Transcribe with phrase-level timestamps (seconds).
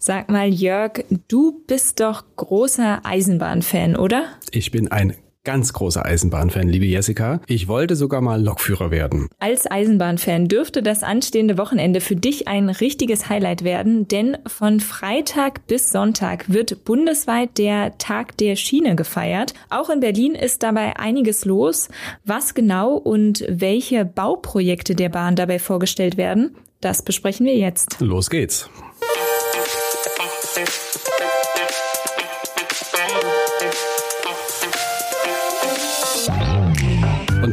[0.00, 4.26] Sag mal, Jörg, du bist doch großer Eisenbahnfan, oder?
[4.52, 7.40] Ich bin ein ganz großer Eisenbahnfan, liebe Jessica.
[7.48, 9.28] Ich wollte sogar mal Lokführer werden.
[9.40, 15.66] Als Eisenbahnfan dürfte das anstehende Wochenende für dich ein richtiges Highlight werden, denn von Freitag
[15.66, 19.52] bis Sonntag wird bundesweit der Tag der Schiene gefeiert.
[19.68, 21.88] Auch in Berlin ist dabei einiges los.
[22.24, 27.96] Was genau und welche Bauprojekte der Bahn dabei vorgestellt werden, das besprechen wir jetzt.
[28.00, 28.70] Los geht's.
[30.66, 31.17] Thank you.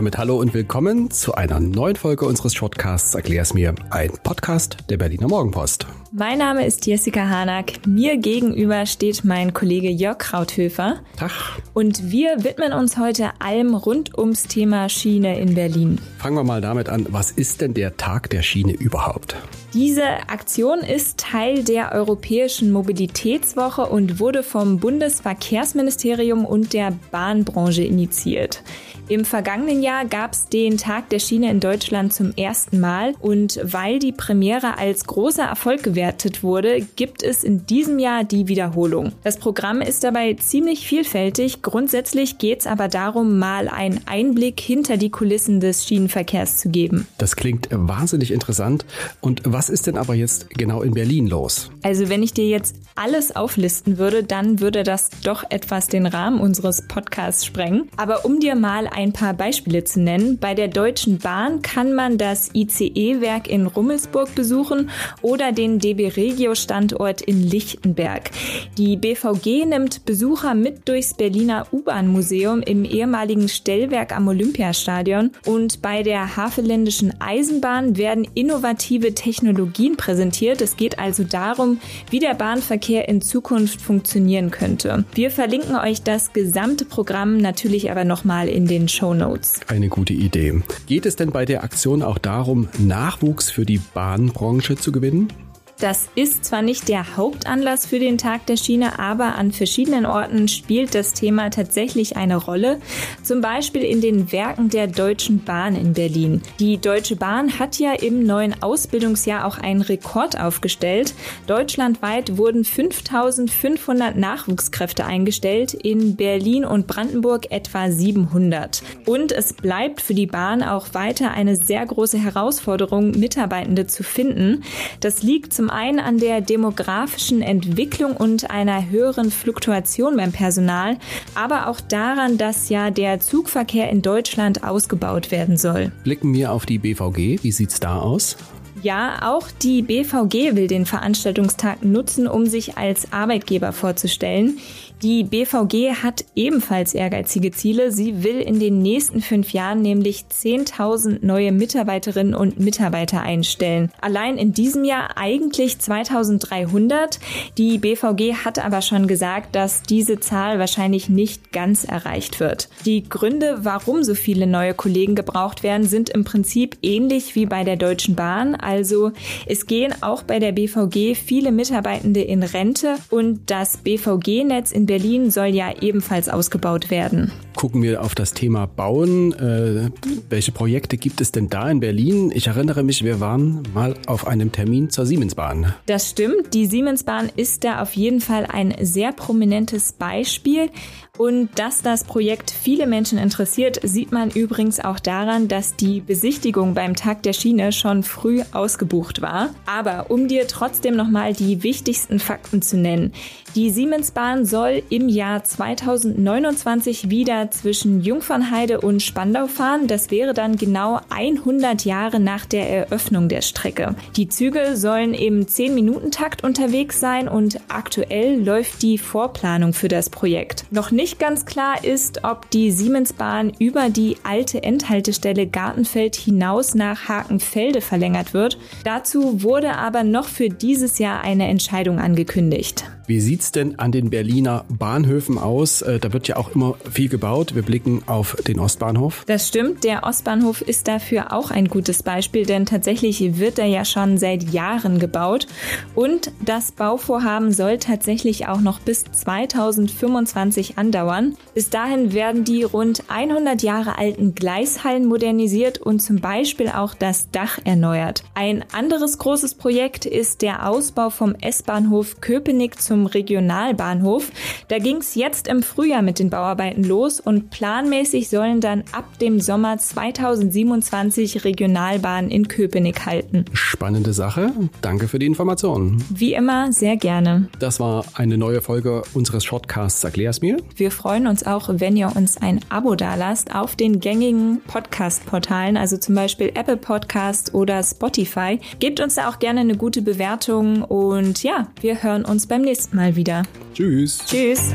[0.00, 4.96] Damit hallo und willkommen zu einer neuen Folge unseres Shortcasts Erklär's mir, ein Podcast der
[4.96, 5.86] Berliner Morgenpost.
[6.10, 7.86] Mein Name ist Jessica Hanack.
[7.86, 11.00] Mir gegenüber steht mein Kollege Jörg Krauthöfer.
[11.18, 11.32] Tag.
[11.74, 16.00] Und wir widmen uns heute allem rund ums Thema Schiene in Berlin.
[16.16, 19.36] Fangen wir mal damit an, was ist denn der Tag der Schiene überhaupt?
[19.74, 28.64] Diese Aktion ist Teil der Europäischen Mobilitätswoche und wurde vom Bundesverkehrsministerium und der Bahnbranche initiiert.
[29.10, 33.60] Im vergangenen Jahr gab es den Tag der Schiene in Deutschland zum ersten Mal und
[33.62, 39.12] weil die Premiere als großer Erfolg gewertet wurde, gibt es in diesem Jahr die Wiederholung.
[39.24, 41.62] Das Programm ist dabei ziemlich vielfältig.
[41.62, 47.06] Grundsätzlich geht es aber darum, mal einen Einblick hinter die Kulissen des Schienenverkehrs zu geben.
[47.18, 48.84] Das klingt wahnsinnig interessant.
[49.20, 51.70] Und was ist denn aber jetzt genau in Berlin los?
[51.82, 56.40] Also wenn ich dir jetzt alles auflisten würde, dann würde das doch etwas den Rahmen
[56.40, 57.88] unseres Podcasts sprengen.
[57.96, 60.38] Aber um dir mal ein paar Beispiele zu nennen.
[60.38, 64.90] Bei der Deutschen Bahn kann man das ICE-Werk in Rummelsburg besuchen
[65.22, 68.30] oder den DB Regio-Standort in Lichtenberg.
[68.78, 76.02] Die BVG nimmt Besucher mit durchs Berliner U-Bahn-Museum im ehemaligen Stellwerk am Olympiastadion und bei
[76.02, 80.60] der Havelländischen Eisenbahn werden innovative Technologien präsentiert.
[80.60, 85.04] Es geht also darum, wie der Bahnverkehr in Zukunft funktionieren könnte.
[85.14, 89.60] Wir verlinken euch das gesamte Programm natürlich aber nochmal in den Show Notes.
[89.70, 90.62] Eine gute Idee.
[90.88, 95.32] Geht es denn bei der Aktion auch darum, Nachwuchs für die Bahnbranche zu gewinnen?
[95.80, 100.46] Das ist zwar nicht der Hauptanlass für den Tag der Schiene, aber an verschiedenen Orten
[100.46, 102.80] spielt das Thema tatsächlich eine Rolle.
[103.22, 106.42] Zum Beispiel in den Werken der Deutschen Bahn in Berlin.
[106.58, 111.14] Die Deutsche Bahn hat ja im neuen Ausbildungsjahr auch einen Rekord aufgestellt.
[111.46, 118.82] Deutschlandweit wurden 5500 Nachwuchskräfte eingestellt, in Berlin und Brandenburg etwa 700.
[119.06, 124.62] Und es bleibt für die Bahn auch weiter eine sehr große Herausforderung, Mitarbeitende zu finden.
[125.00, 130.96] Das liegt zum einen an der demografischen Entwicklung und einer höheren Fluktuation beim Personal,
[131.34, 135.92] aber auch daran, dass ja der Zugverkehr in Deutschland ausgebaut werden soll.
[136.04, 137.42] Blicken wir auf die BVG.
[137.42, 138.36] Wie sieht's da aus?
[138.82, 144.58] Ja, auch die BVG will den Veranstaltungstag nutzen, um sich als Arbeitgeber vorzustellen.
[145.02, 147.90] Die BVG hat ebenfalls ehrgeizige Ziele.
[147.90, 153.90] Sie will in den nächsten fünf Jahren nämlich 10.000 neue Mitarbeiterinnen und Mitarbeiter einstellen.
[154.02, 157.18] Allein in diesem Jahr eigentlich 2.300.
[157.56, 162.68] Die BVG hat aber schon gesagt, dass diese Zahl wahrscheinlich nicht ganz erreicht wird.
[162.84, 167.64] Die Gründe, warum so viele neue Kollegen gebraucht werden, sind im Prinzip ähnlich wie bei
[167.64, 168.54] der Deutschen Bahn.
[168.62, 169.12] Also
[169.46, 175.30] es gehen auch bei der BVG viele Mitarbeitende in Rente und das BVG-Netz in Berlin
[175.30, 177.32] soll ja ebenfalls ausgebaut werden.
[177.60, 179.34] Gucken wir auf das Thema Bauen.
[179.34, 179.90] Äh,
[180.30, 182.32] welche Projekte gibt es denn da in Berlin?
[182.34, 185.74] Ich erinnere mich, wir waren mal auf einem Termin zur Siemensbahn.
[185.84, 186.54] Das stimmt.
[186.54, 190.70] Die Siemensbahn ist da auf jeden Fall ein sehr prominentes Beispiel.
[191.18, 196.72] Und dass das Projekt viele Menschen interessiert, sieht man übrigens auch daran, dass die Besichtigung
[196.72, 199.50] beim Tag der Schiene schon früh ausgebucht war.
[199.66, 203.12] Aber um dir trotzdem nochmal die wichtigsten Fakten zu nennen.
[203.54, 209.86] Die Siemensbahn soll im Jahr 2029 wieder zwischen Jungfernheide und Spandau fahren.
[209.86, 213.94] Das wäre dann genau 100 Jahre nach der Eröffnung der Strecke.
[214.16, 220.64] Die Züge sollen im 10-Minuten-Takt unterwegs sein und aktuell läuft die Vorplanung für das Projekt.
[220.70, 227.08] Noch nicht ganz klar ist, ob die Siemensbahn über die alte Endhaltestelle Gartenfeld hinaus nach
[227.08, 228.58] Hakenfelde verlängert wird.
[228.84, 232.84] Dazu wurde aber noch für dieses Jahr eine Entscheidung angekündigt.
[233.10, 235.82] Wie sieht's denn an den Berliner Bahnhöfen aus?
[235.82, 237.54] Äh, da wird ja auch immer viel gebaut gebaut.
[237.54, 239.24] Wir blicken auf den Ostbahnhof.
[239.26, 239.84] Das stimmt.
[239.84, 244.52] Der Ostbahnhof ist dafür auch ein gutes Beispiel, denn tatsächlich wird er ja schon seit
[244.52, 245.46] Jahren gebaut.
[245.94, 251.36] Und das Bauvorhaben soll tatsächlich auch noch bis 2025 andauern.
[251.54, 257.30] Bis dahin werden die rund 100 Jahre alten Gleishallen modernisiert und zum Beispiel auch das
[257.30, 258.24] Dach erneuert.
[258.34, 264.30] Ein anderes großes Projekt ist der Ausbau vom S-Bahnhof Köpenick zum Regionalbahnhof.
[264.68, 269.20] Da ging es jetzt im Frühjahr mit den Bauarbeiten los und planmäßig sollen dann ab
[269.20, 273.44] dem Sommer 2027 Regionalbahnen in Köpenick halten.
[273.52, 274.52] Spannende Sache.
[274.80, 276.02] Danke für die Informationen.
[276.12, 277.48] Wie immer, sehr gerne.
[277.60, 280.56] Das war eine neue Folge unseres Shortcasts Erklär's mir.
[280.74, 285.98] Wir freuen uns auch, wenn ihr uns ein Abo dalasst auf den gängigen Podcast-Portalen, also
[285.98, 288.58] zum Beispiel Apple Podcast oder Spotify.
[288.80, 292.96] Gebt uns da auch gerne eine gute Bewertung und ja, wir hören uns beim nächsten
[292.96, 293.44] Mal wieder.
[293.74, 294.18] Tschüss.
[294.26, 294.74] Tschüss.